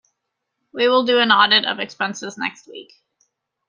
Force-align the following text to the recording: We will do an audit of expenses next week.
We 0.73 0.87
will 0.87 1.05
do 1.05 1.19
an 1.19 1.31
audit 1.31 1.63
of 1.65 1.77
expenses 1.79 2.35
next 2.35 2.67
week. 2.67 2.91